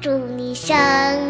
[0.00, 0.74] 祝你生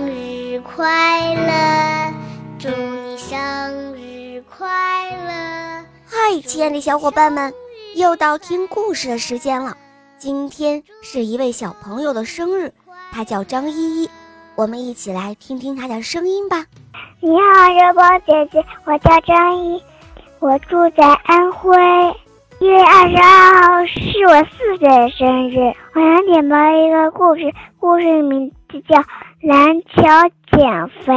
[0.09, 2.13] 日快乐，
[2.59, 5.85] 祝你生日快乐。
[6.07, 7.53] 嗨，亲爱的小伙伴们，
[7.95, 9.77] 又到听故事的时间了。
[10.19, 12.73] 今天是一位小朋友的生日，
[13.13, 14.11] 他叫张依依，
[14.55, 16.65] 我们一起来听听他的声音吧。
[17.21, 19.83] 你好，热宝姐姐，我叫张依，
[20.41, 21.77] 我住在安徽。
[22.65, 25.59] 一月二十二号是我四岁的生日，
[25.95, 28.97] 我想点播一个故事，故事名字叫
[29.43, 30.01] 《篮球
[30.51, 31.13] 减肥》。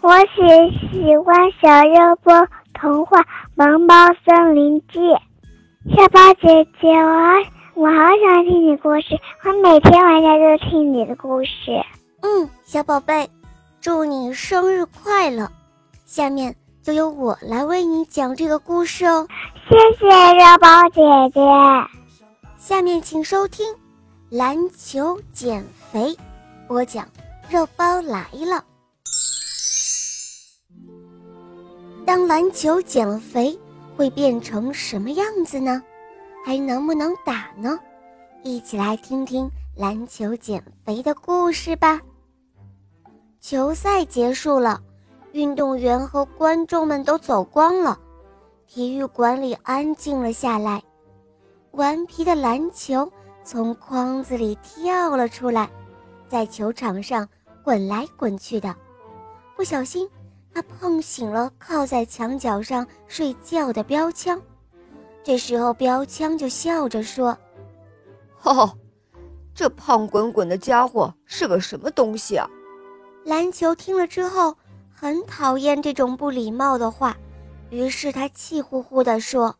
[0.00, 3.20] 我喜喜欢小肉波童话
[3.54, 4.98] 《萌猫森林记》。
[5.94, 11.50] 小宝姐姐，我我好想听你故事，我每天晚上都听你的故事。
[12.22, 13.28] 嗯，小宝贝，
[13.82, 15.50] 祝你生日快乐！
[16.06, 16.54] 下面
[16.86, 19.26] 就由我来为你讲这个故事哦。
[19.68, 21.00] 谢谢肉包姐
[21.34, 21.40] 姐。
[22.56, 23.66] 下面请收听
[24.30, 26.12] 《篮球减肥》，
[26.68, 27.04] 播讲
[27.50, 28.64] 肉包来了。
[32.04, 33.58] 当篮球减肥
[33.96, 35.82] 会变成什么样子呢？
[36.44, 37.76] 还能不能打呢？
[38.44, 42.00] 一起来听听篮球减肥的故事吧。
[43.40, 44.80] 球赛结束了，
[45.36, 48.00] 运动员和观众们都走光了。
[48.66, 50.82] 体育馆里安静了下来，
[51.72, 53.12] 顽皮的篮球
[53.44, 55.68] 从筐子里跳了出来，
[56.26, 57.28] 在球场上
[57.62, 58.74] 滚来滚去的。
[59.54, 60.08] 不小心，
[60.54, 64.40] 他碰醒了靠在墙角上睡觉的标枪。
[65.22, 67.36] 这时候，标枪就笑着说
[68.40, 68.72] ：“哈，
[69.54, 72.48] 这胖滚滚的家伙是个什么东西啊？”
[73.26, 74.56] 篮球听了之后，
[74.98, 77.14] 很讨厌这种不礼貌的话。
[77.68, 79.54] 于是他气呼呼地说：“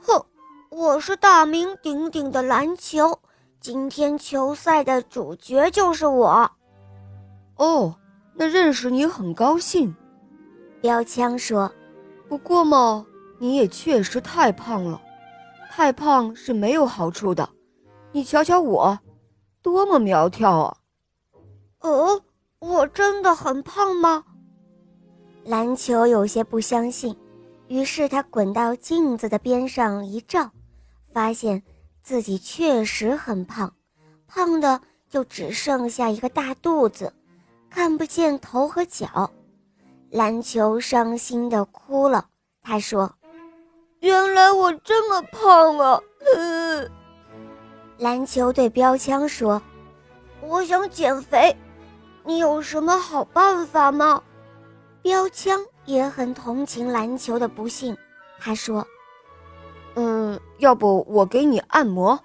[0.00, 0.24] 哼，
[0.70, 3.20] 我是大名鼎鼎的篮球，
[3.60, 6.50] 今天球赛的主角就是我。”
[7.56, 7.94] 哦，
[8.34, 9.94] 那认识你很高兴。”
[10.80, 11.70] 标枪说
[12.26, 13.04] ，“不过嘛，
[13.38, 14.98] 你也确实太胖了，
[15.70, 17.46] 太胖是没有好处的。
[18.12, 18.98] 你瞧瞧我，
[19.60, 20.76] 多么苗条啊
[21.82, 22.22] ！”“哦，
[22.60, 24.24] 我真的很胖吗？”
[25.44, 27.16] 篮球有些不相信。
[27.68, 30.50] 于是他滚到镜子的边上一照，
[31.12, 31.62] 发现
[32.02, 33.72] 自己确实很胖，
[34.26, 37.12] 胖的就只剩下一个大肚子，
[37.70, 39.30] 看不见头和脚。
[40.10, 42.26] 篮球伤心的哭了。
[42.62, 43.10] 他说
[44.00, 46.00] ：“原来我这么胖啊！”
[46.36, 46.86] 呃。
[47.98, 49.60] 篮球对标枪说
[50.46, 51.56] ：“我想减肥，
[52.24, 54.22] 你有什么好办法吗？”
[55.04, 55.64] 标枪。
[55.86, 57.94] 也很同情篮球的不幸，
[58.38, 58.86] 他说
[59.96, 62.18] ：“嗯，要不我给你按摩。”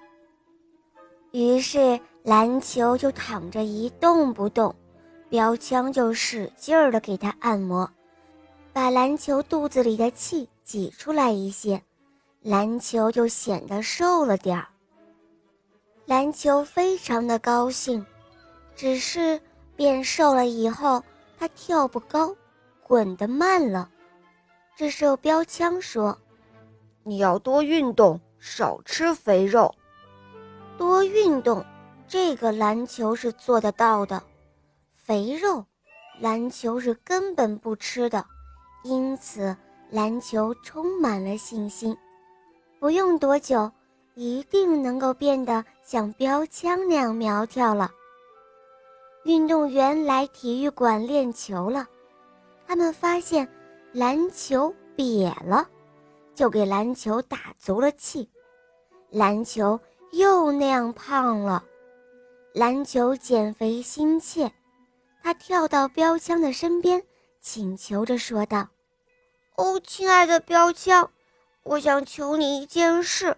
[1.31, 4.73] 于是篮球就躺着一动不动，
[5.27, 7.91] 标枪就使劲儿的给他按摩，
[8.71, 11.83] 把篮球肚子里的气挤出来一些，
[12.41, 14.65] 篮球就显得瘦了点儿。
[16.05, 18.05] 篮球非常的高兴，
[18.73, 19.37] 只是
[19.75, 21.03] 变瘦了以后，
[21.37, 22.33] 他跳不高。
[22.89, 23.87] 滚得慢了，
[24.75, 26.17] 这时候标枪说
[27.05, 29.75] ：“你要多运动，少吃肥肉。
[30.75, 31.63] 多运动，
[32.07, 34.23] 这个篮球是做得到的。
[34.91, 35.63] 肥肉，
[36.19, 38.25] 篮球是根本不吃的。
[38.83, 39.55] 因此，
[39.91, 41.95] 篮球充满了信心，
[42.79, 43.71] 不用多久，
[44.15, 47.91] 一定能够变得像标枪那样苗条了。”
[49.25, 51.87] 运动员来体育馆练球了。
[52.69, 53.49] 他们发现
[53.93, 55.67] 篮球瘪了，
[56.35, 58.29] 就给篮球打足了气，
[59.09, 59.79] 篮球
[60.11, 61.65] 又那样胖了。
[62.53, 64.51] 篮球减肥心切，
[65.23, 67.01] 他跳到标枪的身边，
[67.39, 68.67] 请求着说道
[69.57, 71.09] ：“哦，亲爱的标枪，
[71.63, 73.35] 我想求你一件事，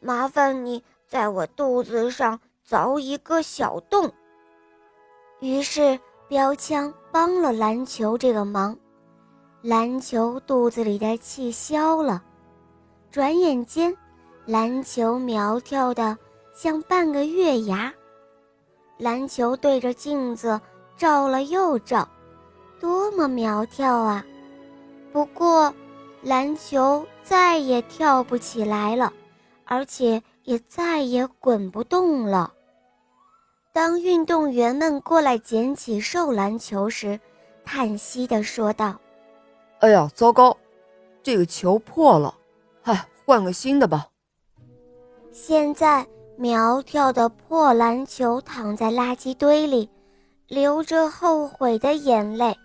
[0.00, 2.38] 麻烦你在我肚子上
[2.68, 4.12] 凿一个小洞。”
[5.40, 5.98] 于是。
[6.28, 8.76] 标枪帮了篮球这个忙，
[9.62, 12.22] 篮球肚子里的气消了，
[13.10, 13.96] 转眼间，
[14.44, 16.18] 篮球苗条的
[16.52, 17.90] 像半个月牙。
[18.98, 20.60] 篮球对着镜子
[20.94, 22.06] 照了又照，
[22.78, 24.22] 多么苗条啊！
[25.10, 25.72] 不过，
[26.20, 29.10] 篮球再也跳不起来了，
[29.64, 32.52] 而且也再也滚不动了。
[33.76, 37.20] 当运动员们过来捡起瘦篮球时，
[37.62, 38.98] 叹息地说道
[39.80, 40.56] ：“哎呀，糟糕，
[41.22, 42.34] 这个球破了，
[42.84, 44.08] 哎，换个新的吧。”
[45.30, 46.06] 现在
[46.38, 49.90] 苗条的破篮球躺在垃圾堆里，
[50.48, 52.56] 流着后悔的眼泪。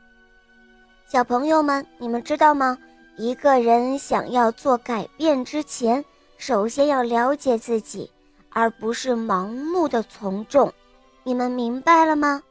[1.12, 2.78] 小朋友们，你们知道吗？
[3.18, 6.06] 一个人想要做改变之前，
[6.38, 8.10] 首先要了解自己，
[8.50, 10.74] 而不是盲目的从众。
[11.23, 12.41] 你们明白了吗？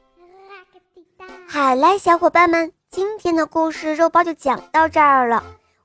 [1.48, 5.42] 好嘞，小伙伴们，今天的故事肉包就讲到这儿了。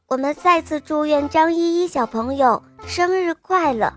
[0.07, 3.91] 我们再次祝愿张依依小朋友生日快乐！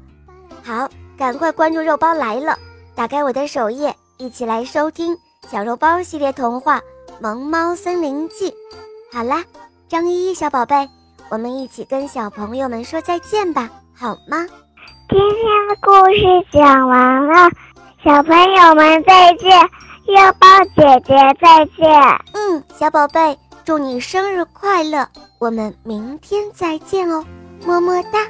[0.64, 0.88] 好，
[1.18, 2.58] 赶快关注肉包来了，
[2.94, 5.14] 打开我的首页，一起来收听
[5.46, 6.78] 小肉包系列童话
[7.20, 8.50] 《萌猫森林记》。
[9.12, 9.44] 好啦，
[9.86, 10.88] 张依依小宝贝，
[11.28, 14.46] 我们一起跟小朋友们说再见吧，好吗？
[15.10, 17.50] 今天的故事讲完了，
[18.04, 19.50] 小朋友们再见，
[20.06, 20.46] 月豹
[20.76, 21.90] 姐姐再见。
[22.32, 25.08] 嗯，小宝贝，祝你生日快乐！
[25.40, 27.24] 我们明天再见哦，
[27.66, 28.20] 么么哒。